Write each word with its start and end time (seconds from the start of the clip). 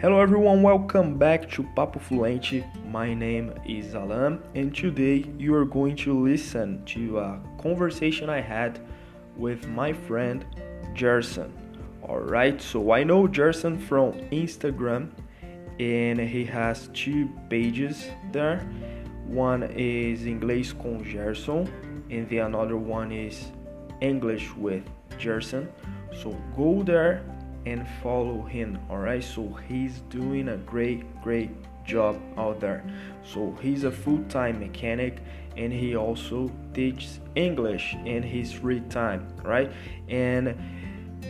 Hello 0.00 0.18
everyone, 0.18 0.62
welcome 0.62 1.18
back 1.18 1.46
to 1.50 1.62
Papo 1.62 2.00
Fluente. 2.00 2.64
My 2.86 3.12
name 3.12 3.52
is 3.66 3.94
Alan, 3.94 4.42
and 4.54 4.74
today 4.74 5.26
you 5.36 5.54
are 5.54 5.66
going 5.66 5.94
to 5.96 6.18
listen 6.18 6.82
to 6.86 7.18
a 7.18 7.38
conversation 7.60 8.30
I 8.30 8.40
had 8.40 8.80
with 9.36 9.68
my 9.68 9.92
friend 9.92 10.46
Gerson. 10.94 11.52
Alright, 12.02 12.62
so 12.62 12.92
I 12.92 13.04
know 13.04 13.26
Gerson 13.28 13.78
from 13.78 14.12
Instagram, 14.30 15.10
and 15.78 16.18
he 16.18 16.46
has 16.46 16.88
two 16.94 17.28
pages 17.50 18.06
there. 18.32 18.60
One 19.26 19.64
is 19.64 20.24
English 20.24 20.72
com 20.72 21.04
Gerson, 21.04 21.68
and 22.08 22.26
the 22.30 22.38
another 22.38 22.78
one 22.78 23.12
is 23.12 23.52
English 24.00 24.50
with 24.56 24.82
Gerson. 25.22 25.68
So 26.22 26.30
go 26.56 26.82
there 26.82 27.22
and 27.66 27.86
follow 28.02 28.42
him 28.42 28.78
all 28.88 28.98
right? 28.98 29.22
So 29.22 29.56
he's 29.68 30.00
doing 30.10 30.48
a 30.48 30.56
great 30.56 31.20
great 31.22 31.50
job 31.84 32.20
out 32.36 32.60
there. 32.60 32.84
So 33.24 33.56
he's 33.60 33.84
a 33.84 33.90
full-time 33.90 34.60
mechanic 34.60 35.18
and 35.56 35.72
he 35.72 35.96
also 35.96 36.50
teaches 36.72 37.18
english 37.34 37.96
in 38.04 38.22
his 38.22 38.52
free 38.52 38.80
time 38.88 39.26
right? 39.42 39.70
And 40.08 40.56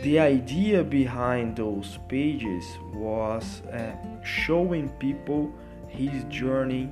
the 0.03 0.19
idea 0.19 0.83
behind 0.83 1.55
those 1.55 1.99
pages 2.07 2.65
was 2.93 3.61
uh, 3.73 3.95
showing 4.23 4.89
people 4.99 5.53
his 5.87 6.23
journey 6.25 6.89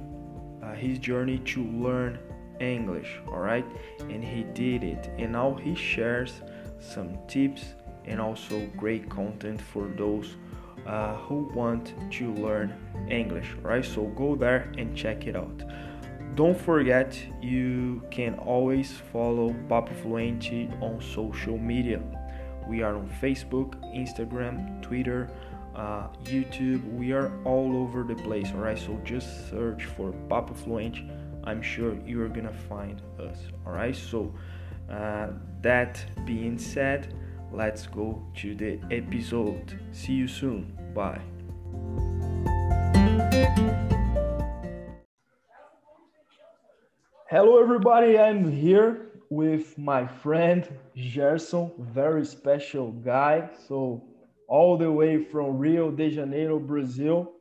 uh, 0.63 0.73
his 0.73 0.99
journey 0.99 1.39
to 1.39 1.63
learn 1.63 2.19
english 2.59 3.19
all 3.27 3.39
right? 3.39 3.65
And 3.99 4.23
he 4.23 4.43
did 4.53 4.83
it. 4.83 5.09
And 5.17 5.31
now 5.33 5.53
he 5.53 5.75
shares 5.75 6.41
some 6.79 7.17
tips 7.27 7.75
and 8.09 8.19
also 8.19 8.67
great 8.75 9.09
content 9.09 9.61
for 9.61 9.87
those 9.95 10.35
uh, 10.85 11.15
who 11.15 11.49
want 11.53 11.93
to 12.11 12.33
learn 12.33 12.73
English. 13.09 13.53
Right, 13.61 13.85
so 13.85 14.07
go 14.07 14.35
there 14.35 14.71
and 14.77 14.95
check 14.95 15.27
it 15.27 15.35
out. 15.35 15.63
Don't 16.35 16.59
forget, 16.59 17.17
you 17.41 18.01
can 18.11 18.35
always 18.35 18.91
follow 19.11 19.49
Papo 19.67 19.93
Fluente 20.01 20.69
on 20.81 21.01
social 21.01 21.57
media. 21.57 22.01
We 22.67 22.81
are 22.81 22.95
on 22.95 23.09
Facebook, 23.21 23.75
Instagram, 23.95 24.81
Twitter, 24.81 25.29
uh, 25.75 26.07
YouTube. 26.23 26.81
We 26.93 27.13
are 27.13 27.31
all 27.45 27.75
over 27.77 28.03
the 28.03 28.15
place. 28.15 28.51
All 28.53 28.61
right, 28.61 28.77
so 28.77 28.99
just 29.03 29.49
search 29.49 29.85
for 29.85 30.13
Papo 30.29 30.55
Fluente. 30.55 31.09
I'm 31.43 31.61
sure 31.61 31.97
you 32.05 32.21
are 32.21 32.29
gonna 32.29 32.53
find 32.53 33.01
us. 33.19 33.37
All 33.65 33.73
right, 33.73 33.95
so 33.95 34.33
uh, 34.89 35.29
that 35.61 36.03
being 36.25 36.57
said 36.57 37.13
let's 37.51 37.87
go 37.87 38.21
to 38.37 38.55
the 38.55 38.79
episode. 38.91 39.79
See 39.91 40.13
you 40.13 40.27
soon. 40.27 40.77
Bye. 40.93 41.21
Hello, 47.29 47.61
everybody. 47.61 48.17
I'm 48.17 48.51
here 48.51 49.11
with 49.29 49.77
my 49.77 50.07
friend 50.07 50.67
Gerson, 50.97 51.71
very 51.77 52.25
special 52.25 52.91
guy. 52.91 53.49
So, 53.67 54.03
all 54.47 54.77
the 54.77 54.91
way 54.91 55.23
from 55.23 55.59
Rio 55.59 55.91
de 55.91 56.09
Janeiro, 56.09 56.57
Brazil. 56.57 57.31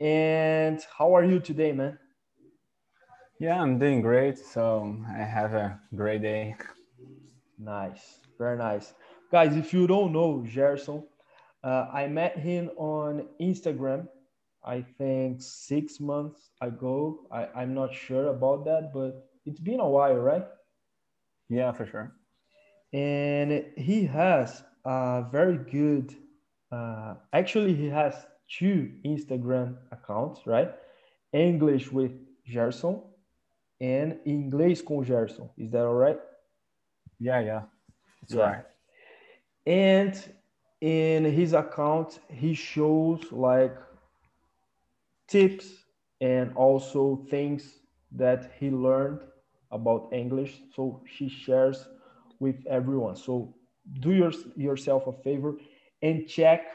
And 0.00 0.80
how 0.98 1.14
are 1.14 1.24
you 1.24 1.38
today, 1.38 1.70
man? 1.70 1.96
Yeah, 3.38 3.62
I'm 3.62 3.78
doing 3.78 4.02
great. 4.02 4.36
So, 4.36 4.96
I 5.08 5.22
have 5.22 5.54
a 5.54 5.78
great 5.94 6.22
day. 6.22 6.56
Nice, 7.56 8.18
very 8.36 8.58
nice. 8.58 8.94
Guys, 9.34 9.56
if 9.56 9.72
you 9.72 9.88
don't 9.88 10.12
know 10.12 10.44
Gerson, 10.46 11.02
uh, 11.64 11.88
I 11.92 12.06
met 12.06 12.38
him 12.38 12.70
on 12.76 13.26
Instagram, 13.40 14.06
I 14.64 14.80
think 14.96 15.42
six 15.42 15.98
months 15.98 16.50
ago. 16.60 17.26
I, 17.32 17.48
I'm 17.56 17.74
not 17.74 17.92
sure 17.92 18.28
about 18.28 18.64
that, 18.66 18.92
but 18.94 19.26
it's 19.44 19.58
been 19.58 19.80
a 19.80 19.88
while, 19.88 20.14
right? 20.14 20.44
Yeah, 21.48 21.72
for 21.72 21.84
sure. 21.84 22.12
And 22.92 23.64
he 23.76 24.06
has 24.06 24.62
a 24.84 25.24
very 25.32 25.58
good, 25.58 26.14
uh, 26.70 27.14
actually, 27.32 27.74
he 27.74 27.88
has 27.88 28.14
two 28.48 28.92
Instagram 29.04 29.78
accounts, 29.90 30.46
right? 30.46 30.72
English 31.32 31.90
with 31.90 32.12
Gerson 32.46 33.02
and 33.80 34.20
Inglês 34.26 34.80
com 34.80 35.02
Gerson. 35.02 35.50
Is 35.58 35.72
that 35.72 35.84
all 35.84 35.94
right? 35.94 36.20
Yeah, 37.18 37.40
yeah. 37.40 37.62
It's 38.22 38.32
Yeah. 38.32 38.42
right. 38.42 38.64
And 39.66 40.32
in 40.80 41.24
his 41.24 41.52
account 41.54 42.20
he 42.28 42.54
shows 42.54 43.20
like 43.30 43.76
tips 45.28 45.66
and 46.20 46.52
also 46.54 47.26
things 47.30 47.80
that 48.12 48.52
he 48.58 48.70
learned 48.70 49.20
about 49.72 50.08
english. 50.12 50.60
So 50.74 51.02
he 51.08 51.28
shares 51.28 51.88
with 52.38 52.56
everyone. 52.66 53.16
So 53.16 53.54
do 54.00 54.12
your, 54.12 54.32
yourself 54.56 55.06
a 55.06 55.12
favor 55.12 55.54
and 56.02 56.28
check 56.28 56.66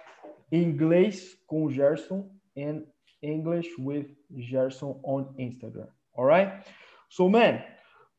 english 0.51 1.35
com 1.49 1.71
gerson 1.71 2.29
and 2.57 2.85
english 3.21 3.67
with 3.77 4.07
gerson 4.51 4.95
on 5.03 5.27
instagram. 5.39 5.89
All 6.15 6.25
right? 6.25 6.65
So 7.09 7.29
man 7.29 7.63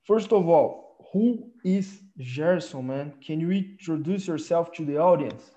first 0.05 0.33
of 0.33 0.49
all 0.49 0.90
who 1.13 1.51
is 1.65 2.03
Gerson, 2.19 2.87
man? 2.87 3.15
Can 3.25 3.41
you 3.41 3.51
introduce 3.51 4.27
yourself 4.27 4.73
to 4.73 4.85
the 4.85 4.99
audience? 4.99 5.51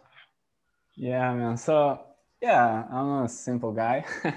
Yeah, 0.95 1.33
man. 1.33 1.57
So, 1.57 1.99
yeah, 2.41 2.85
I'm 2.91 3.23
a 3.23 3.29
simple 3.29 3.71
guy 3.71 4.05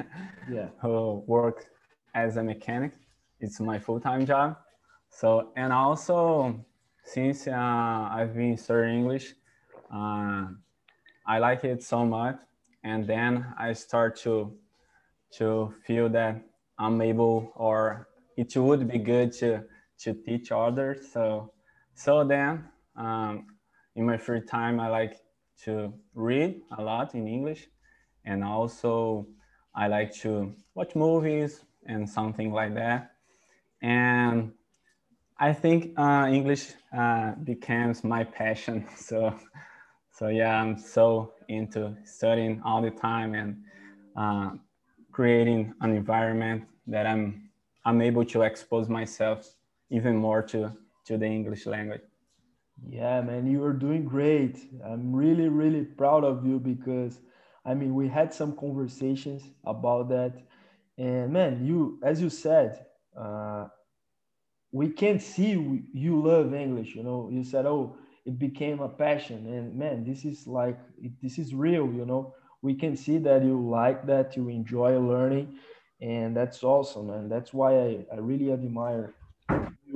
Yeah. 0.51 0.69
who 0.81 1.25
work 1.27 1.67
as 2.15 2.37
a 2.37 2.43
mechanic. 2.43 2.93
It's 3.41 3.61
my 3.61 3.79
full-time 3.79 4.27
job. 4.27 4.57
So, 5.11 5.53
and 5.57 5.73
also 5.73 6.65
since 7.05 7.47
uh, 7.47 7.53
I've 7.53 8.35
been 8.35 8.57
studying 8.57 8.99
English, 9.01 9.35
uh, 9.93 10.47
I 11.27 11.39
like 11.39 11.65
it 11.65 11.83
so 11.83 12.05
much. 12.05 12.37
And 12.85 13.07
then 13.07 13.47
I 13.59 13.73
start 13.73 14.17
to 14.21 14.57
to 15.39 15.75
feel 15.87 16.09
that 16.11 16.41
I'm 16.79 17.01
able, 17.03 17.53
or 17.57 18.09
it 18.37 18.57
would 18.57 18.87
be 18.89 18.99
good 18.99 19.33
to 19.33 19.65
to 19.99 20.15
teach 20.15 20.53
others. 20.53 21.11
So, 21.13 21.53
so 21.95 22.25
then 22.25 22.65
um, 22.97 23.47
in 23.95 24.07
my 24.07 24.17
free 24.17 24.43
time, 24.43 24.81
I 24.81 24.89
like 24.89 25.17
to 25.65 25.93
read 26.15 26.61
a 26.77 26.83
lot 26.83 27.15
in 27.15 27.27
English, 27.27 27.69
and 28.25 28.45
also 28.45 29.27
I 29.75 29.89
like 29.89 30.13
to 30.17 30.55
watch 30.75 30.95
movies 30.95 31.61
and 31.87 32.09
something 32.09 32.53
like 32.53 32.75
that. 32.75 33.13
And 33.83 34.53
I 35.39 35.53
think 35.53 35.99
uh, 35.99 36.29
English 36.31 36.73
uh, 36.97 37.33
becomes 37.45 38.05
my 38.05 38.25
passion. 38.25 38.87
So, 38.97 39.35
so 40.11 40.29
yeah, 40.29 40.61
I'm 40.61 40.79
so 40.79 41.35
into 41.49 41.95
studying 42.05 42.63
all 42.65 42.81
the 42.81 42.91
time 42.91 43.35
and 43.35 43.63
uh, 44.17 44.57
creating 45.13 45.75
an 45.81 45.95
environment 45.95 46.65
that 46.87 47.07
I'm 47.07 47.51
I'm 47.85 48.01
able 48.03 48.25
to 48.25 48.43
expose 48.43 48.89
myself 48.89 49.47
even 49.91 50.17
more 50.17 50.43
to 50.43 50.73
to 51.07 51.19
the 51.19 51.27
English 51.27 51.67
language. 51.67 52.03
Yeah, 52.89 53.23
man, 53.23 53.47
you 53.47 53.65
are 53.65 53.73
doing 53.73 54.05
great. 54.05 54.59
I'm 54.85 55.15
really, 55.15 55.49
really 55.49 55.85
proud 55.85 56.25
of 56.25 56.45
you 56.45 56.59
because 56.59 57.21
I 57.67 57.75
mean, 57.75 57.95
we 57.95 58.09
had 58.09 58.33
some 58.33 58.57
conversations 58.57 59.43
about 59.65 60.09
that. 60.11 60.35
And 60.97 61.33
man, 61.33 61.67
you, 61.67 61.99
as 62.05 62.21
you 62.23 62.31
said, 62.31 62.87
uh, 63.19 63.67
we 64.71 64.91
can 64.91 65.19
see 65.19 65.85
you 65.93 66.23
love 66.23 66.55
English. 66.55 66.95
You 66.95 67.03
know, 67.03 67.29
you 67.33 67.43
said, 67.43 67.67
oh, 67.67 67.97
it 68.25 68.39
became 68.39 68.81
a 68.81 68.89
passion. 68.89 69.47
And 69.49 69.75
man, 69.75 70.05
this 70.05 70.25
is 70.25 70.47
like, 70.47 70.79
this 71.21 71.39
is 71.39 71.55
real, 71.55 71.93
you 71.93 72.07
know. 72.07 72.35
We 72.63 72.75
can 72.75 72.97
see 72.97 73.19
that 73.19 73.43
you 73.45 73.61
like 73.69 74.07
that, 74.07 74.37
you 74.37 74.49
enjoy 74.49 74.99
learning. 75.01 75.59
And 76.01 76.37
that's 76.37 76.63
awesome. 76.63 77.11
And 77.11 77.31
that's 77.31 77.53
why 77.53 77.73
I, 77.79 78.07
I 78.13 78.17
really 78.19 78.53
admire 78.53 79.15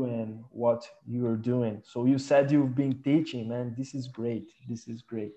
and 0.05 0.45
what 0.51 0.89
you're 1.07 1.37
doing. 1.37 1.83
So 1.85 2.05
you 2.07 2.19
said 2.19 2.51
you've 2.51 2.75
been 2.75 3.03
teaching, 3.03 3.49
man. 3.49 3.75
This 3.77 3.95
is 3.95 4.09
great. 4.09 4.51
This 4.69 4.89
is 4.89 5.03
great. 5.03 5.35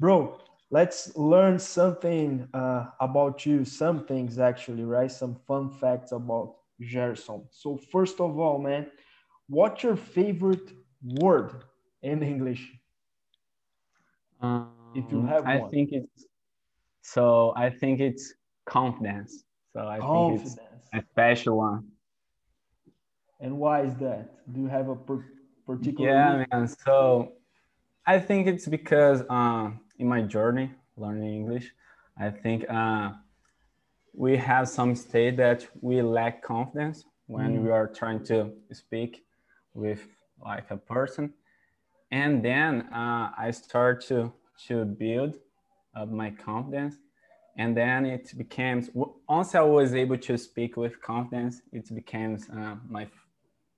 Bro, 0.00 0.40
let's 0.70 1.16
learn 1.16 1.58
something 1.58 2.48
uh, 2.54 2.86
about 3.00 3.46
you, 3.46 3.64
some 3.64 4.06
things 4.06 4.38
actually, 4.38 4.84
right? 4.84 5.10
Some 5.10 5.36
fun 5.46 5.70
facts 5.70 6.12
about 6.12 6.54
Gerson. 6.80 7.44
So 7.50 7.78
first 7.92 8.20
of 8.20 8.38
all, 8.38 8.58
man, 8.58 8.86
what's 9.48 9.82
your 9.82 9.96
favorite 9.96 10.72
word 11.02 11.64
in 12.02 12.22
English? 12.22 12.72
Um, 14.40 14.70
If 14.94 15.10
you 15.10 15.22
have 15.22 15.46
I 15.46 15.58
one. 15.58 15.70
think 15.70 15.90
it's 15.92 16.26
so. 17.02 17.52
I 17.56 17.70
think 17.70 18.00
it's 18.00 18.34
confidence. 18.66 19.44
So 19.72 19.86
I 19.86 20.02
think 20.02 20.28
it's 20.30 20.58
a 20.94 21.02
special 21.12 21.58
one. 21.58 21.84
And 23.40 23.58
why 23.58 23.82
is 23.82 23.96
that? 23.96 24.30
Do 24.52 24.60
you 24.60 24.68
have 24.68 24.88
a 24.88 24.96
per- 24.96 25.24
particular 25.66 26.08
Yeah, 26.08 26.36
reason? 26.36 26.46
man. 26.50 26.68
So 26.68 27.32
I 28.06 28.18
think 28.18 28.46
it's 28.46 28.66
because 28.66 29.22
um, 29.28 29.80
in 29.98 30.08
my 30.08 30.22
journey 30.22 30.72
learning 30.96 31.34
English, 31.34 31.72
I 32.18 32.30
think 32.30 32.64
uh, 32.70 33.12
we 34.14 34.36
have 34.36 34.68
some 34.68 34.94
state 34.94 35.36
that 35.36 35.66
we 35.80 36.00
lack 36.02 36.42
confidence 36.42 37.04
when 37.26 37.50
mm. 37.52 37.64
we 37.64 37.70
are 37.70 37.86
trying 37.86 38.24
to 38.24 38.52
speak 38.72 39.24
with 39.74 40.00
like 40.42 40.70
a 40.70 40.76
person, 40.76 41.34
and 42.10 42.42
then 42.44 42.82
uh, 42.92 43.30
I 43.36 43.50
start 43.50 44.06
to 44.06 44.32
to 44.68 44.84
build 44.84 45.34
up 45.94 46.08
my 46.08 46.30
confidence, 46.30 46.96
and 47.58 47.76
then 47.76 48.06
it 48.06 48.32
becomes 48.38 48.88
once 48.94 49.54
I 49.54 49.60
was 49.60 49.94
able 49.94 50.18
to 50.18 50.38
speak 50.38 50.76
with 50.76 51.02
confidence, 51.02 51.60
it 51.72 51.94
becomes 51.94 52.48
uh, 52.48 52.76
my 52.88 53.06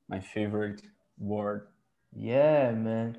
my 0.08 0.20
favorite 0.20 0.82
word. 1.18 1.68
Yeah, 2.14 2.72
man. 2.72 3.18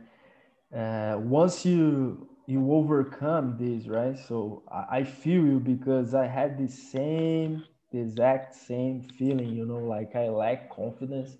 Uh, 0.76 1.18
once 1.20 1.66
you 1.66 2.30
you 2.48 2.72
overcome 2.74 3.58
this, 3.60 3.88
right? 3.88 4.18
So 4.18 4.64
I, 4.72 5.00
I 5.00 5.04
feel 5.04 5.46
you 5.46 5.60
because 5.60 6.14
I 6.16 6.28
had 6.28 6.58
the 6.58 6.68
same, 6.68 7.64
the 7.92 8.00
exact 8.00 8.56
same 8.56 9.02
feeling. 9.04 9.50
You 9.56 9.66
know, 9.66 9.80
like 9.80 10.16
I 10.16 10.30
lack 10.30 10.70
confidence, 10.72 11.38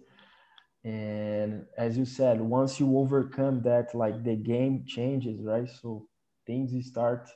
and 0.84 1.66
as 1.78 1.98
you 1.98 2.06
said, 2.06 2.42
once 2.42 2.80
you 2.80 2.98
overcome 2.98 3.62
that, 3.63 3.96
like 3.96 4.24
the 4.24 4.36
game 4.36 4.86
changes, 4.88 5.42
right? 5.44 5.69
So 5.81 6.07
things 6.48 6.72
start 6.88 7.30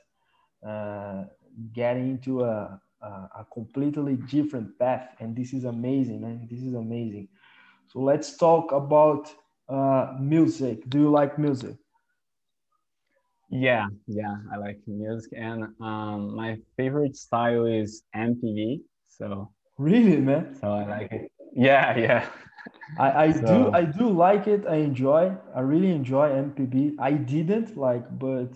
uh, 0.67 1.23
getting 1.73 2.09
into 2.11 2.43
a, 2.43 2.79
a, 3.01 3.05
a 3.07 3.47
completely 3.53 4.15
different 4.17 4.77
path, 4.79 5.09
and 5.19 5.35
this 5.35 5.53
is 5.53 5.65
amazing, 5.65 6.21
man. 6.21 6.47
This 6.49 6.61
is 6.61 6.73
amazing. 6.73 7.29
So 7.87 7.99
let's 7.99 8.37
talk 8.37 8.71
about 8.71 9.33
uh, 9.69 10.15
music. 10.19 10.89
Do 10.89 10.99
you 10.99 11.09
like 11.09 11.37
music? 11.39 11.75
Yeah, 13.49 13.87
yeah, 14.07 14.35
I 14.51 14.57
like 14.57 14.79
music, 14.87 15.31
and 15.35 15.63
um, 15.81 16.35
my 16.35 16.57
favorite 16.77 17.15
style 17.15 17.65
is 17.65 18.03
MPB. 18.13 18.81
So 19.07 19.51
really, 19.77 20.17
man. 20.19 20.55
So 20.55 20.71
I 20.71 20.85
like 20.85 21.11
it. 21.11 21.31
Yeah, 21.53 21.97
yeah. 21.97 22.27
I, 22.97 23.25
I 23.25 23.31
so, 23.39 23.49
do 23.49 23.69
I 23.73 23.83
do 23.85 24.09
like 24.09 24.47
it. 24.47 24.65
I 24.67 24.75
enjoy. 24.77 25.35
I 25.55 25.61
really 25.61 25.91
enjoy 25.91 26.29
MPB. 26.31 26.95
I 26.99 27.13
didn't 27.13 27.77
like, 27.77 28.05
but 28.19 28.49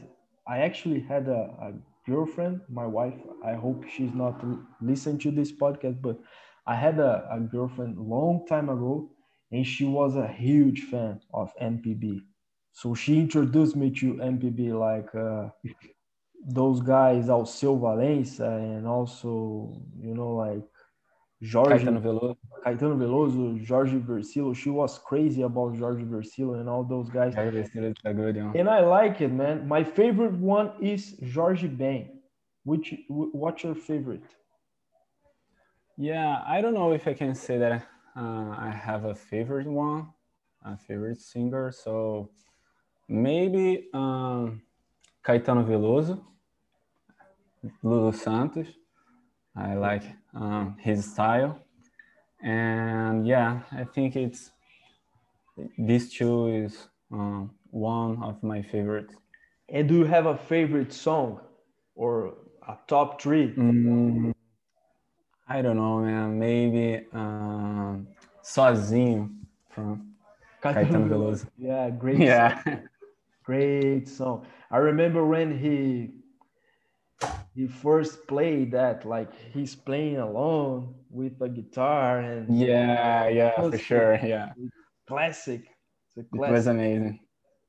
I 0.47 0.59
actually 0.59 1.01
had 1.01 1.27
a, 1.27 1.41
a 1.67 1.73
girlfriend, 2.09 2.61
my 2.69 2.85
wife. 2.85 3.19
I 3.43 3.53
hope 3.53 3.85
she's 3.87 4.13
not 4.13 4.43
listening 4.81 5.19
to 5.19 5.31
this 5.31 5.51
podcast, 5.51 6.01
but 6.01 6.17
I 6.67 6.75
had 6.75 6.99
a, 6.99 7.27
a 7.31 7.39
girlfriend 7.39 7.97
long 7.97 8.45
time 8.47 8.69
ago 8.69 9.09
and 9.51 9.65
she 9.65 9.85
was 9.85 10.15
a 10.15 10.27
huge 10.27 10.83
fan 10.83 11.19
of 11.33 11.51
MPB. 11.61 12.21
So 12.71 12.93
she 12.93 13.17
introduced 13.17 13.75
me 13.75 13.89
to 13.91 14.15
MPB, 14.15 14.77
like 14.77 15.13
uh, 15.15 15.49
those 16.47 16.79
guys, 16.81 17.27
Alceu 17.27 17.79
Valença, 17.79 18.57
and 18.57 18.85
also, 18.85 19.81
you 19.99 20.13
know, 20.13 20.35
like 20.35 20.63
Jorge 21.51 21.85
Caetano 21.85 22.01
Veloso. 22.01 22.37
Caetano 22.65 22.97
Veloso, 22.97 23.67
Jorge 23.67 23.97
Vercillo. 23.97 24.55
She 24.55 24.69
was 24.69 24.99
crazy 24.99 25.41
about 25.41 25.77
Jorge 25.77 26.03
Vercillo 26.03 26.59
and 26.59 26.69
all 26.69 26.83
those 26.83 27.09
guys. 27.09 27.33
Jorge 27.33 27.63
Vercillo 27.63 27.87
is 27.91 28.15
good, 28.15 28.35
yeah. 28.35 28.51
And 28.55 28.69
I 28.69 28.81
like 28.81 29.21
it, 29.21 29.31
man. 29.31 29.67
My 29.67 29.83
favorite 29.83 30.33
one 30.33 30.71
is 30.81 31.15
Jorge 31.33 31.67
Ben. 31.67 32.09
Which, 32.63 32.93
what's 33.07 33.63
your 33.63 33.75
favorite? 33.75 34.25
Yeah, 35.97 36.43
I 36.45 36.61
don't 36.61 36.73
know 36.73 36.91
if 36.91 37.07
I 37.07 37.13
can 37.13 37.33
say 37.33 37.57
that 37.57 37.87
uh, 38.17 38.55
I 38.57 38.71
have 38.71 39.05
a 39.05 39.15
favorite 39.15 39.67
one, 39.67 40.07
a 40.65 40.77
favorite 40.77 41.19
singer. 41.21 41.71
So 41.71 42.29
maybe 43.07 43.89
um, 43.93 44.61
Caetano 45.23 45.65
Veloso, 45.65 46.21
Lulu 47.83 48.11
Santos. 48.11 48.67
I 49.55 49.75
like 49.75 50.03
um, 50.33 50.75
his 50.79 51.11
style. 51.11 51.59
And 52.41 53.27
yeah, 53.27 53.61
I 53.71 53.83
think 53.83 54.15
it's 54.15 54.51
these 55.77 56.13
two 56.13 56.47
is 56.47 56.87
um, 57.11 57.51
one 57.71 58.21
of 58.23 58.41
my 58.43 58.61
favorites. 58.61 59.15
And 59.69 59.87
do 59.87 59.95
you 59.99 60.05
have 60.05 60.25
a 60.25 60.37
favorite 60.37 60.93
song 60.93 61.39
or 61.95 62.35
a 62.67 62.77
top 62.87 63.21
three? 63.21 63.53
Mm, 63.53 64.33
I 65.49 65.61
don't 65.61 65.77
know, 65.77 65.99
man. 65.99 66.37
Maybe 66.37 67.05
um, 67.13 68.07
Sozinho 68.43 69.29
from 69.69 70.13
Caetano 70.61 71.07
Veloso. 71.07 71.47
Yeah, 71.57 71.89
great. 71.89 72.19
Yeah. 72.19 72.63
Song. 72.63 72.89
Great 73.45 74.09
song. 74.09 74.45
I 74.69 74.77
remember 74.77 75.25
when 75.25 75.57
he 75.57 76.11
he 77.55 77.67
first 77.67 78.27
played 78.27 78.71
that, 78.73 79.05
like 79.05 79.31
he's 79.53 79.73
playing 79.73 80.17
alone 80.17 80.93
with 81.09 81.41
a 81.41 81.49
guitar 81.49 82.19
and 82.19 82.53
yeah, 82.53 83.29
yeah, 83.29 83.51
for 83.61 83.77
sure. 83.77 84.19
Yeah. 84.21 84.51
Classic. 85.07 85.61
It's 86.07 86.17
a 86.17 86.23
classic. 86.35 86.49
It 86.49 86.51
was 86.51 86.67
amazing. 86.67 87.19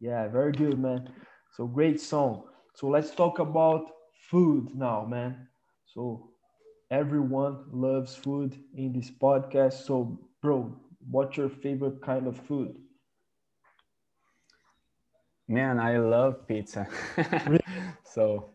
Yeah, 0.00 0.28
very 0.28 0.52
good, 0.52 0.78
man. 0.78 1.08
So 1.56 1.66
great 1.66 2.00
song. 2.00 2.44
So 2.74 2.88
let's 2.88 3.12
talk 3.12 3.38
about 3.38 3.86
food 4.30 4.74
now, 4.74 5.06
man. 5.06 5.48
So 5.86 6.30
everyone 6.90 7.64
loves 7.72 8.14
food 8.14 8.56
in 8.74 8.92
this 8.92 9.10
podcast. 9.10 9.84
So, 9.86 10.18
bro, 10.42 10.74
what's 11.10 11.36
your 11.36 11.48
favorite 11.48 12.02
kind 12.02 12.26
of 12.26 12.36
food? 12.36 12.76
Man, 15.48 15.78
I 15.78 15.98
love 15.98 16.46
pizza. 16.46 16.86
so, 18.04 18.50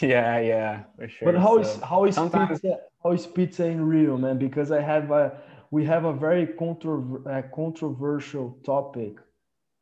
yeah, 0.00 0.38
yeah, 0.38 0.82
for 0.96 1.08
sure. 1.08 1.32
But 1.32 1.40
how 1.40 1.62
so, 1.62 1.68
is 1.68 1.82
how 1.82 2.04
is 2.04 2.14
sometimes... 2.14 2.60
pizza? 2.60 2.78
How 3.02 3.12
is 3.12 3.26
pizza 3.26 3.64
in 3.66 3.86
Rio, 3.86 4.18
man? 4.18 4.38
Because 4.38 4.70
I 4.70 4.82
have 4.82 5.10
a 5.10 5.40
we 5.70 5.84
have 5.86 6.04
a 6.04 6.12
very 6.12 6.46
controver- 6.46 7.26
uh, 7.26 7.42
controversial 7.54 8.58
topic 8.64 9.16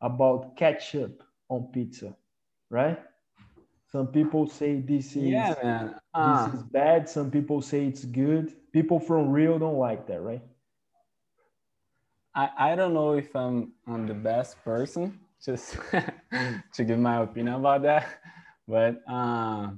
about 0.01 0.57
ketchup 0.57 1.23
on 1.49 1.71
pizza, 1.73 2.15
right? 2.71 2.99
Some 3.90 4.08
people 4.08 4.46
say 4.46 4.81
this 4.81 5.17
is 5.17 5.23
yeah, 5.23 5.55
man. 5.62 5.94
Uh, 6.12 6.44
this 6.44 6.55
is 6.55 6.62
bad. 6.64 7.08
Some 7.08 7.31
people 7.31 7.62
say 7.62 7.87
it's 7.87 8.05
good. 8.05 8.55
People 8.73 9.00
from 9.00 9.31
Rio 9.31 9.58
don't 9.58 9.79
like 9.79 10.06
that, 10.08 10.20
right? 10.20 10.43
I, 12.35 12.50
I 12.58 12.76
don't 12.76 12.93
know 12.93 13.14
if 13.14 13.35
I'm 13.35 13.73
I'm 13.87 14.06
the 14.06 14.14
best 14.14 14.62
person 14.62 15.19
just 15.44 15.76
to 16.75 16.85
give 16.85 16.99
my 16.99 17.23
opinion 17.23 17.55
about 17.56 17.82
that, 17.82 18.20
but 18.69 19.01
uh, 19.10 19.70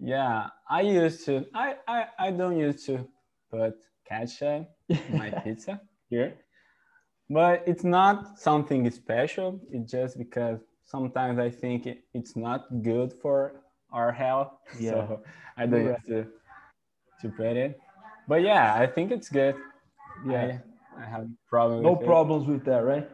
yeah, 0.00 0.48
I 0.70 0.80
used 0.80 1.26
to. 1.26 1.44
I, 1.54 1.76
I 1.86 2.06
I 2.18 2.30
don't 2.30 2.58
used 2.58 2.86
to 2.86 3.06
put 3.50 3.74
ketchup 4.08 4.68
in 4.88 5.18
my 5.18 5.30
pizza 5.44 5.80
here, 6.08 6.38
but 7.28 7.62
it's 7.66 7.84
not 7.84 8.38
something 8.38 8.90
special. 8.90 9.60
It's 9.70 9.92
just 9.92 10.16
because 10.16 10.60
sometimes 10.84 11.38
I 11.38 11.50
think 11.50 11.88
it's 12.14 12.36
not 12.36 12.82
good 12.82 13.12
for 13.12 13.62
our 13.92 14.12
health. 14.12 14.52
Yeah. 14.80 14.90
So 14.92 15.22
I 15.56 15.66
don't 15.66 15.86
yeah. 15.86 15.96
to 16.08 16.26
to 17.20 17.28
put 17.28 17.56
it. 17.56 17.78
But 18.28 18.42
yeah, 18.42 18.74
I 18.74 18.86
think 18.86 19.10
it's 19.12 19.28
good. 19.28 19.56
Yeah, 20.26 20.58
I, 20.96 21.02
I 21.02 21.04
have 21.04 21.28
problem. 21.48 21.82
No 21.82 21.96
problems 21.96 22.48
it. 22.48 22.52
with 22.52 22.64
that, 22.64 22.84
right? 22.84 23.08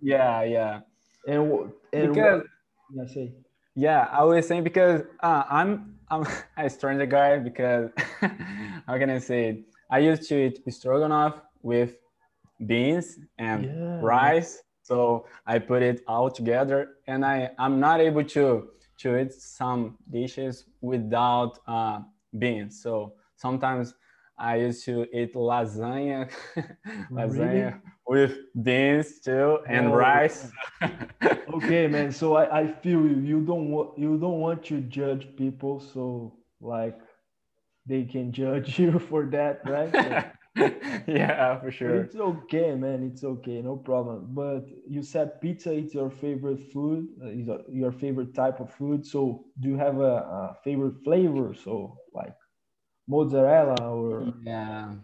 Yeah, 0.00 0.42
yeah. 0.42 0.80
And, 1.26 1.72
and 1.92 2.14
because 2.14 2.42
what, 2.90 3.08
yeah, 3.08 3.14
say. 3.14 3.32
Yeah, 3.74 4.08
I 4.12 4.22
was 4.22 4.46
saying 4.46 4.64
because 4.64 5.02
uh, 5.20 5.44
I'm 5.50 5.96
I'm 6.10 6.26
a 6.56 6.70
stranger 6.70 7.06
guy 7.06 7.38
because 7.38 7.90
how 8.86 8.98
can 8.98 9.10
I 9.10 9.18
say 9.18 9.48
it? 9.48 9.64
I 9.90 9.98
used 9.98 10.28
to 10.28 10.46
eat 10.46 10.60
stroganoff 10.72 11.40
with 11.62 11.96
beans 12.66 13.18
and 13.38 13.64
yeah. 13.64 14.00
rice 14.00 14.62
so 14.84 15.24
I 15.46 15.58
put 15.58 15.82
it 15.82 16.02
all 16.06 16.30
together 16.30 16.98
and 17.06 17.24
I, 17.24 17.50
I'm 17.58 17.80
not 17.80 18.00
able 18.00 18.22
to, 18.24 18.68
to 18.98 19.18
eat 19.18 19.32
some 19.32 19.96
dishes 20.10 20.66
without 20.82 21.58
uh, 21.66 22.00
beans. 22.38 22.82
So 22.82 23.14
sometimes 23.36 23.94
I 24.38 24.56
used 24.56 24.84
to 24.84 25.06
eat 25.16 25.34
lasagna, 25.34 26.30
lasagna 27.10 27.38
really? 27.40 27.74
with 28.06 28.36
beans 28.62 29.20
too 29.20 29.60
and 29.66 29.86
oh, 29.86 29.94
rice. 29.94 30.50
okay, 31.54 31.86
man. 31.86 32.12
So 32.12 32.36
I, 32.36 32.60
I 32.60 32.66
feel 32.66 33.06
you. 33.06 33.20
You 33.20 33.40
don't 33.40 33.70
want 33.70 33.98
you 33.98 34.18
don't 34.18 34.40
want 34.40 34.64
to 34.66 34.80
judge 34.80 35.28
people, 35.36 35.80
so 35.80 36.36
like 36.60 36.98
they 37.86 38.02
can 38.04 38.32
judge 38.32 38.78
you 38.82 38.98
for 38.98 39.24
that, 39.26 39.60
right? 39.64 40.32
Yeah, 41.06 41.60
for 41.60 41.70
sure. 41.70 42.04
It's 42.04 42.14
okay, 42.16 42.74
man. 42.74 43.02
It's 43.04 43.24
okay, 43.24 43.60
no 43.62 43.76
problem. 43.76 44.28
But 44.34 44.66
you 44.88 45.02
said 45.02 45.40
pizza 45.40 45.72
is 45.72 45.94
your 45.94 46.10
favorite 46.10 46.60
food, 46.72 47.08
uh, 47.22 47.28
is 47.28 47.48
your 47.70 47.92
favorite 47.92 48.34
type 48.34 48.60
of 48.60 48.72
food. 48.72 49.06
So 49.06 49.44
do 49.60 49.68
you 49.68 49.76
have 49.76 49.98
a, 50.00 50.14
a 50.38 50.56
favorite 50.64 51.02
flavor? 51.04 51.54
So 51.54 51.98
like 52.12 52.34
mozzarella 53.08 53.90
or 53.90 54.34
yeah, 54.42 54.94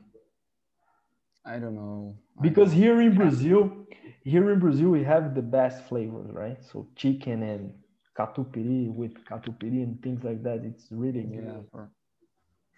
I 1.45 1.59
don't 1.59 1.75
know. 1.75 2.17
Because 2.41 2.73
here 2.73 3.01
in 3.01 3.15
Brazil, 3.15 3.87
here 4.25 4.51
in 4.51 4.59
Brazil 4.61 4.91
we 4.91 5.05
have 5.05 5.35
the 5.35 5.43
best 5.43 5.85
flavors, 5.85 6.31
right? 6.33 6.63
So 6.65 6.89
chicken 6.97 7.43
and 7.43 7.75
catupiry 8.17 8.89
with 8.89 9.25
catupiry 9.27 9.83
and 9.83 10.01
things 10.03 10.25
like 10.25 10.43
that. 10.43 10.65
It's 10.65 10.89
really 10.91 11.25
good. 11.25 11.45
Yeah, 11.45 11.61
for, 11.71 11.91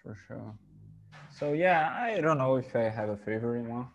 for 0.03 0.15
sure. 0.27 0.55
So 1.29 1.53
yeah, 1.53 1.93
I 1.97 2.19
don't 2.21 2.37
know 2.37 2.55
if 2.55 2.75
I 2.75 2.89
have 2.89 3.09
a 3.09 3.17
favorite 3.17 3.63
one. 3.65 3.87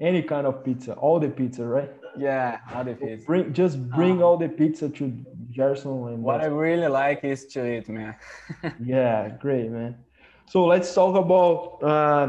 Any 0.00 0.22
kind 0.22 0.46
of 0.46 0.64
pizza, 0.64 0.94
all 0.94 1.18
the 1.20 1.28
pizza, 1.30 1.66
right? 1.66 1.90
Yeah, 2.16 2.58
all 2.72 2.84
the 2.84 2.94
pizza. 2.94 3.26
Bring 3.26 3.52
just 3.52 3.78
bring 3.92 4.22
Uh, 4.22 4.22
all 4.22 4.36
the 4.36 4.48
pizza 4.48 4.88
to 4.88 5.24
Gerson 5.52 6.08
and 6.08 6.22
What 6.22 6.40
I 6.40 6.46
really 6.46 6.88
like 6.88 7.24
is 7.24 7.46
to 7.48 7.66
eat, 7.66 7.88
man. 7.88 8.16
yeah, 8.78 9.28
great 9.40 9.70
man. 9.70 9.96
So 10.46 10.64
let's 10.66 10.92
talk 10.94 11.16
about 11.16 11.82
uh, 11.82 12.28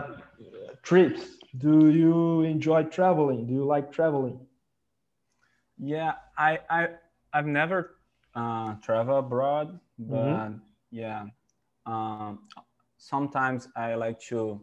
trips. 0.83 1.37
Do 1.57 1.89
you 1.89 2.41
enjoy 2.41 2.83
traveling? 2.83 3.47
Do 3.47 3.53
you 3.53 3.65
like 3.65 3.91
traveling? 3.91 4.39
Yeah, 5.77 6.13
I 6.37 6.59
I 6.69 6.87
I've 7.33 7.45
never 7.45 7.95
uh, 8.35 8.75
traveled 8.81 9.25
abroad, 9.25 9.79
but 9.97 10.53
yeah, 10.91 11.25
um, 11.85 12.39
sometimes 13.01 13.67
I 13.75 13.95
like 13.95 14.19
to 14.29 14.61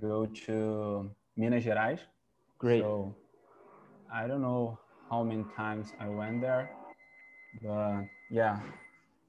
go 0.00 0.26
to 0.26 1.10
Minas 1.36 1.64
Gerais. 1.64 2.00
Great. 2.58 2.82
So 2.82 3.16
I 4.12 4.26
don't 4.26 4.42
know 4.42 4.78
how 5.10 5.24
many 5.24 5.44
times 5.56 5.92
I 5.98 6.08
went 6.08 6.42
there, 6.42 6.70
but 7.62 8.04
yeah. 8.30 8.60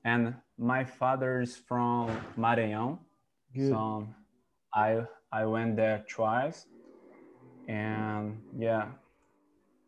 And 0.03 0.35
my 0.57 0.83
father's 0.83 1.55
from 1.55 2.09
Maranhão, 2.37 2.99
Good. 3.55 3.69
so 3.69 4.07
I 4.73 5.05
I 5.31 5.45
went 5.45 5.77
there 5.77 6.03
twice, 6.09 6.67
and 7.69 8.37
yeah. 8.57 8.87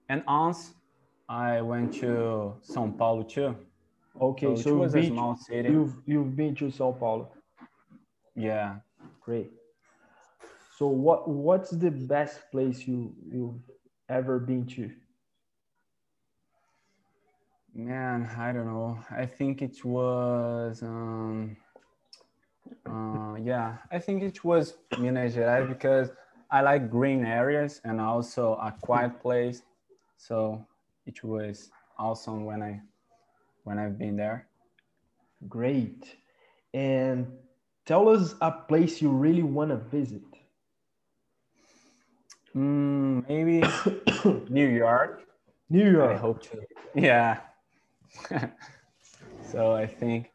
And 0.08 0.24
once 0.28 0.74
I 1.28 1.62
went 1.62 1.94
to 1.96 2.56
São 2.64 2.98
Paulo 2.98 3.24
too. 3.24 3.56
Okay, 4.22 4.56
so, 4.56 4.62
so 4.62 4.70
it 4.70 4.80
was 4.80 4.96
a 4.96 5.08
small 5.08 5.36
city. 5.36 5.70
you've 5.70 5.96
you've 6.06 6.36
been 6.38 6.56
to 6.56 6.72
Sao 6.72 6.94
Paulo. 6.94 7.35
Yeah. 8.36 8.78
Great. 9.22 9.52
So 10.78 10.88
what 10.88 11.28
what's 11.30 11.72
the 11.72 11.92
best 11.92 12.52
place 12.52 12.86
you 12.88 13.14
you've 13.32 13.62
ever 14.10 14.40
been 14.40 14.66
to? 14.68 14.92
Man, 17.74 18.30
I 18.38 18.52
don't 18.54 18.68
know. 18.68 19.00
I 19.12 19.26
think 19.26 19.62
it 19.62 19.84
was, 19.84 20.82
um, 20.82 21.58
uh, 22.86 23.36
yeah, 23.36 23.78
I 23.92 24.00
think 24.00 24.24
it 24.24 24.44
was 24.46 24.76
Minas 24.98 25.36
Gerais 25.36 25.68
because 25.68 26.10
I 26.50 26.62
like 26.62 26.90
green 26.90 27.26
areas 27.26 27.82
and 27.84 28.00
also 28.00 28.54
a 28.54 28.74
quiet 28.82 29.22
place. 29.22 29.62
So 30.18 30.66
it 31.06 31.24
was 31.24 31.70
awesome 31.98 32.46
when 32.46 32.62
I 32.62 32.82
when 33.64 33.78
I've 33.78 33.98
been 33.98 34.16
there. 34.16 34.48
Great. 35.50 36.16
And 36.74 37.28
tell 37.86 38.10
us 38.10 38.36
a 38.42 38.52
place 38.52 39.02
you 39.02 39.10
really 39.10 39.44
want 39.44 39.70
to 39.72 39.78
visit. 39.78 40.24
Mm, 42.56 43.28
maybe 43.28 43.62
New 44.50 44.68
York. 44.68 45.24
New 45.70 45.92
York. 45.92 46.16
I 46.16 46.18
hope 46.18 46.42
to. 46.44 46.62
Yeah. 46.94 47.42
so 49.52 49.74
I 49.74 49.86
think 49.88 50.32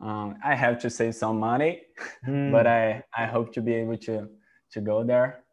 um, 0.00 0.36
I 0.44 0.54
have 0.54 0.80
to 0.80 0.90
save 0.90 1.14
some 1.14 1.38
money, 1.38 1.82
Hmm. 2.24 2.50
but 2.52 2.66
I 2.66 3.04
I 3.16 3.26
hope 3.26 3.52
to 3.54 3.62
be 3.62 3.74
able 3.74 3.96
to 3.98 4.28
to 4.72 4.80
go 4.80 5.04
there. 5.04 5.44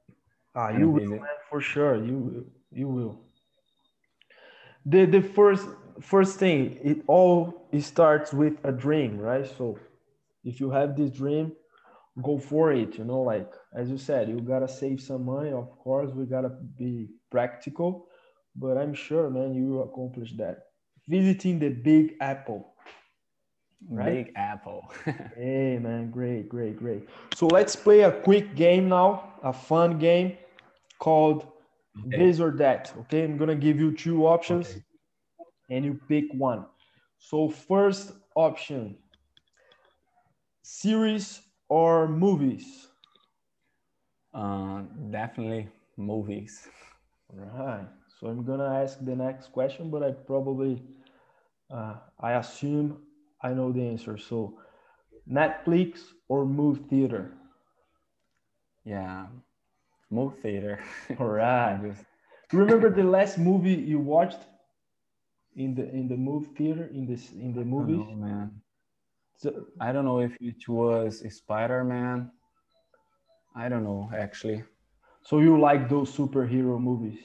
Ah, 0.55 0.69
you 0.69 0.89
will, 0.89 1.09
man, 1.09 1.37
for 1.49 1.61
sure. 1.61 1.95
You 2.03 2.17
will. 2.17 2.43
You 2.71 2.87
will. 2.87 3.19
The 4.85 5.05
the 5.05 5.21
first 5.21 5.67
first 6.01 6.39
thing, 6.39 6.79
it 6.83 7.03
all 7.07 7.67
it 7.71 7.81
starts 7.81 8.33
with 8.33 8.57
a 8.63 8.71
dream, 8.71 9.19
right? 9.19 9.45
So 9.45 9.77
if 10.43 10.59
you 10.59 10.69
have 10.71 10.95
this 10.95 11.11
dream, 11.11 11.53
go 12.21 12.37
for 12.37 12.71
it. 12.71 12.97
You 12.97 13.05
know, 13.05 13.21
like 13.21 13.51
as 13.73 13.89
you 13.89 13.97
said, 13.97 14.29
you 14.29 14.39
gotta 14.41 14.67
save 14.67 15.01
some 15.01 15.25
money. 15.25 15.51
Of 15.51 15.69
course, 15.79 16.11
we 16.11 16.25
gotta 16.25 16.49
be 16.49 17.09
practical, 17.31 18.07
but 18.55 18.77
I'm 18.77 18.93
sure, 18.93 19.29
man, 19.29 19.53
you 19.53 19.67
will 19.67 19.83
accomplish 19.83 20.33
that. 20.37 20.57
Visiting 21.07 21.59
the 21.59 21.69
Big 21.69 22.15
Apple. 22.21 22.73
Right? 23.89 24.19
Big 24.19 24.31
Apple. 24.35 24.91
Hey 25.35 25.77
man, 25.79 26.11
great, 26.11 26.49
great, 26.49 26.77
great. 26.77 27.07
So 27.33 27.47
let's 27.47 27.75
play 27.75 28.01
a 28.01 28.11
quick 28.11 28.55
game 28.55 28.89
now, 28.89 29.33
a 29.43 29.53
fun 29.53 29.97
game 29.99 30.37
called 30.99 31.45
Okay. 31.97 32.17
this 32.17 32.39
or 32.39 32.51
that. 32.57 32.93
Okay, 33.01 33.23
I'm 33.23 33.37
gonna 33.37 33.55
give 33.55 33.79
you 33.79 33.91
two 33.95 34.25
options 34.27 34.75
Okay. 34.75 34.83
and 35.69 35.85
you 35.85 35.99
pick 36.07 36.25
one. 36.33 36.65
So 37.19 37.49
first 37.49 38.11
option, 38.35 38.97
series 40.69 41.41
or 41.69 42.07
movies? 42.07 42.87
uh, 44.33 44.81
definitely 45.11 45.69
movies. 45.97 46.67
Right. 47.33 47.87
So 48.19 48.27
I'm 48.27 48.43
gonna 48.43 48.65
ask 48.81 49.03
the 49.03 49.15
next 49.15 49.51
question, 49.51 49.89
but 49.89 50.03
I 50.03 50.11
probably, 50.11 50.83
uh, 51.69 51.95
I 52.19 52.33
assume 52.33 53.01
I 53.41 53.53
know 53.53 53.71
the 53.71 53.81
answer. 53.87 54.17
So 54.17 54.59
Netflix 55.29 56.11
or 56.29 56.45
movie 56.45 56.83
theater? 56.89 57.33
Yeah, 58.83 59.27
movie 60.09 60.39
theater. 60.41 60.79
All 61.19 61.27
right. 61.27 61.81
Just- 61.81 62.05
Remember 62.51 62.89
the 62.89 63.03
last 63.03 63.37
movie 63.37 63.73
you 63.75 63.99
watched 63.99 64.39
in 65.55 65.75
the 65.75 65.87
in 65.89 66.07
the 66.07 66.17
movie 66.17 66.47
theater 66.55 66.85
in 66.87 67.05
this 67.05 67.31
in 67.31 67.53
the 67.53 67.63
I 67.77 67.85
don't 67.87 67.87
movie? 67.87 68.07
man. 68.15 68.61
So, 69.39 69.67
I 69.79 69.93
don't 69.93 70.03
know 70.03 70.19
if 70.19 70.35
it 70.41 70.67
was 70.67 71.23
Spider 71.33 71.85
Man. 71.85 72.29
I 73.55 73.69
don't 73.69 73.85
know 73.85 74.11
actually. 74.13 74.63
so 75.23 75.39
you 75.39 75.57
like 75.57 75.87
those 75.87 76.11
superhero 76.11 76.77
movies? 76.77 77.19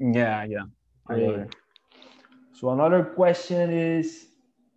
Yeah, 0.00 0.42
yeah. 0.42 0.64
I 1.08 1.14
it. 1.14 1.54
So 2.52 2.70
another 2.70 3.04
question 3.04 3.70
is 3.70 4.26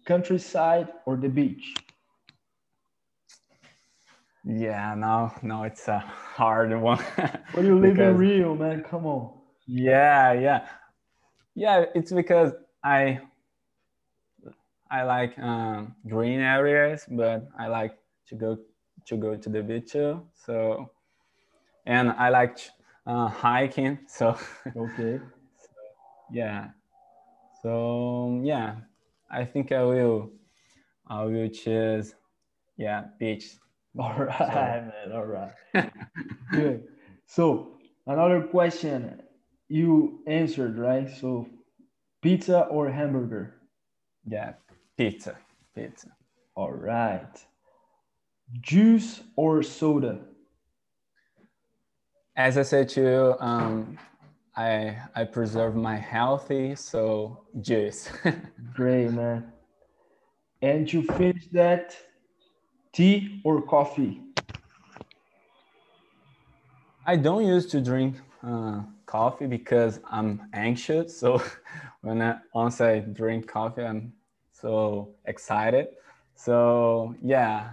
countryside 0.05 0.89
or 1.07 1.17
the 1.17 1.27
beach? 1.27 1.73
Yeah, 4.45 4.93
now 4.93 5.33
now 5.41 5.63
it's 5.63 5.87
a 5.87 5.99
hard 5.99 6.69
one. 6.79 7.03
But 7.53 7.63
you 7.65 7.79
live 7.79 7.99
in 7.99 8.17
Rio, 8.17 8.53
man. 8.53 8.83
Come 8.83 9.07
on. 9.07 9.41
Yeah, 9.65 10.33
yeah, 10.33 10.67
yeah. 11.55 11.85
It's 11.95 12.11
because 12.11 12.53
I 12.83 13.21
I 14.91 15.03
like 15.03 15.39
um, 15.39 15.95
green 16.07 16.41
areas, 16.41 17.05
but 17.09 17.47
I 17.57 17.67
like 17.67 17.97
to 18.27 18.35
go 18.35 18.57
to 19.05 19.17
go 19.17 19.35
to 19.35 19.49
the 19.49 19.63
beach 19.63 19.93
too. 19.93 20.27
So, 20.35 20.91
and 21.85 22.11
I 22.11 22.29
like 22.29 22.57
uh, 23.07 23.27
hiking. 23.27 23.99
So, 24.07 24.37
Okay. 24.75 25.19
yeah. 26.31 26.69
So 27.61 28.41
yeah, 28.43 28.75
I 29.29 29.45
think 29.45 29.71
I 29.71 29.83
will 29.83 30.31
I 31.07 31.23
will 31.25 31.49
choose 31.49 32.15
yeah 32.77 33.05
beach. 33.19 33.57
All 33.99 34.13
right, 34.17 34.83
man. 34.83 35.11
All 35.13 35.25
right. 35.25 35.53
Good. 36.51 36.83
So 37.27 37.77
another 38.07 38.41
question 38.43 39.21
you 39.69 40.21
answered, 40.27 40.77
right? 40.77 41.09
So 41.09 41.47
pizza 42.21 42.61
or 42.65 42.89
hamburger? 42.89 43.55
Yeah, 44.25 44.53
pizza, 45.01 45.35
pizza. 45.75 46.07
All 46.55 46.73
right. 46.73 47.35
Juice 48.61 49.21
or 49.35 49.63
soda? 49.63 50.19
as 52.35 52.57
I 52.57 52.63
said 52.63 52.87
to 52.89 53.01
you, 53.01 53.35
um, 53.39 53.97
I 54.55 54.97
I 55.15 55.23
preserve 55.25 55.75
my 55.75 55.97
healthy, 55.97 56.75
so 56.75 57.01
juice. 57.61 58.09
Great, 58.73 59.11
man. 59.11 59.51
And 60.61 60.87
to 60.89 61.03
finish 61.03 61.47
that, 61.51 61.95
tea 62.93 63.41
or 63.43 63.61
coffee? 63.61 64.21
I 67.05 67.15
don't 67.15 67.45
used 67.45 67.69
to 67.71 67.81
drink 67.81 68.15
uh, 68.43 68.81
coffee 69.05 69.47
because 69.47 69.99
I'm 70.09 70.31
anxious. 70.53 71.17
So 71.19 71.41
when 72.01 72.21
I, 72.21 72.37
once 72.53 72.79
I 72.81 72.99
drink 72.99 73.47
coffee, 73.47 73.83
I'm 73.83 74.13
so 74.61 75.15
excited. 75.25 75.87
So 76.35 77.15
yeah, 77.21 77.71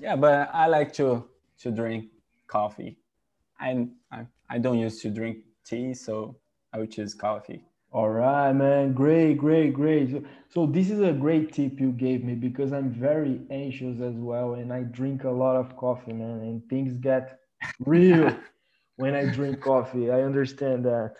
yeah. 0.00 0.16
But 0.16 0.50
I 0.54 0.66
like 0.66 0.92
to 0.94 1.28
to 1.60 1.70
drink 1.72 2.06
coffee. 2.48 2.98
and 3.60 3.92
I, 4.12 4.26
I 4.50 4.58
don't 4.58 4.78
used 4.78 5.02
to 5.02 5.10
drink 5.10 5.38
tea, 5.64 5.94
so 5.94 6.36
I 6.72 6.78
would 6.78 6.92
choose 6.92 7.14
coffee. 7.14 7.64
All 7.92 8.10
right, 8.10 8.52
man. 8.52 8.94
Great, 8.94 9.38
great, 9.38 9.74
great. 9.74 10.10
So, 10.10 10.24
so 10.50 10.66
this 10.66 10.90
is 10.90 11.00
a 11.00 11.12
great 11.12 11.52
tip 11.52 11.80
you 11.80 11.92
gave 11.92 12.24
me 12.24 12.34
because 12.34 12.72
I'm 12.72 12.90
very 12.90 13.42
anxious 13.50 14.00
as 14.00 14.14
well, 14.16 14.54
and 14.54 14.72
I 14.72 14.82
drink 14.82 15.24
a 15.24 15.30
lot 15.30 15.56
of 15.56 15.76
coffee, 15.76 16.12
man, 16.14 16.40
and 16.40 16.68
things 16.70 16.94
get 16.94 17.38
real 17.80 18.36
when 18.96 19.14
I 19.14 19.26
drink 19.26 19.60
coffee. 19.60 20.10
I 20.10 20.22
understand 20.22 20.84
that. 20.86 21.14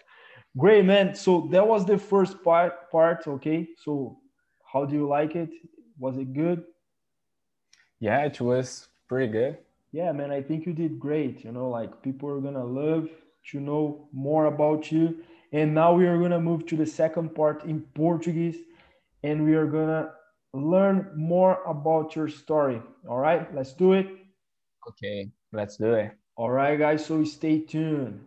Great, 0.56 0.84
man. 0.84 1.14
So 1.14 1.48
that 1.52 1.66
was 1.66 1.86
the 1.86 1.98
first 1.98 2.42
part. 2.44 2.90
Part, 2.90 3.26
okay. 3.28 3.68
So 3.84 4.18
how 4.72 4.84
do 4.84 4.94
you 4.94 5.06
like 5.06 5.36
it? 5.36 5.50
Was 5.98 6.16
it 6.16 6.32
good? 6.32 6.64
Yeah, 8.00 8.24
it 8.24 8.40
was 8.40 8.88
pretty 9.08 9.30
good. 9.30 9.58
Yeah, 9.92 10.10
man, 10.12 10.30
I 10.30 10.42
think 10.42 10.64
you 10.66 10.72
did 10.72 10.98
great. 10.98 11.44
You 11.44 11.52
know, 11.52 11.68
like 11.68 12.02
people 12.02 12.28
are 12.30 12.40
gonna 12.40 12.64
love 12.64 13.08
to 13.50 13.60
know 13.60 14.08
more 14.12 14.46
about 14.46 14.90
you. 14.90 15.18
And 15.52 15.74
now 15.74 15.92
we 15.94 16.06
are 16.06 16.18
gonna 16.18 16.40
move 16.40 16.64
to 16.66 16.76
the 16.76 16.86
second 16.86 17.34
part 17.34 17.64
in 17.64 17.82
Portuguese, 17.94 18.56
and 19.22 19.44
we 19.44 19.54
are 19.54 19.66
gonna 19.66 20.14
learn 20.54 21.12
more 21.14 21.62
about 21.64 22.16
your 22.16 22.28
story. 22.28 22.80
All 23.08 23.18
right, 23.18 23.54
let's 23.54 23.74
do 23.74 23.92
it. 23.92 24.06
Okay, 24.88 25.30
let's 25.52 25.76
do 25.76 25.92
it. 25.92 26.12
All 26.36 26.50
right, 26.50 26.78
guys, 26.78 27.04
so 27.04 27.22
stay 27.24 27.60
tuned. 27.60 28.20